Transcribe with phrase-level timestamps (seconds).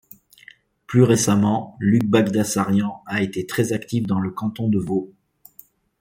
[0.87, 5.13] Plus récemment, Luc Baghdassarian a été très actif dans le canton de Vaud.